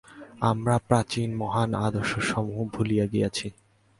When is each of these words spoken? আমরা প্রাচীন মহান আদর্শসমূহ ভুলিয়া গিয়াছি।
আমরা 0.41 0.75
প্রাচীন 0.87 1.29
মহান 1.35 1.69
আদর্শসমূহ 1.85 2.59
ভুলিয়া 2.75 3.05
গিয়াছি। 3.05 3.47